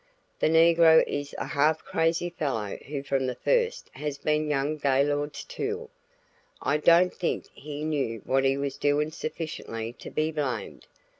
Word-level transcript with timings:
The 0.39 0.49
negro 0.49 1.05
is 1.05 1.35
a 1.37 1.45
half 1.45 1.85
crazy 1.85 2.31
fellow 2.31 2.75
who 2.87 3.03
from 3.03 3.27
the 3.27 3.35
first 3.35 3.89
has 3.93 4.17
been 4.17 4.49
young 4.49 4.77
Gaylord's 4.77 5.43
tool; 5.43 5.91
I 6.59 6.77
don't 6.77 7.13
think 7.13 7.45
he 7.53 7.83
knew 7.83 8.21
what 8.25 8.43
he 8.43 8.57
was 8.57 8.77
doing 8.77 9.11
sufficiently 9.11 9.93
to 9.99 10.09
be 10.09 10.31
blamed. 10.31 10.87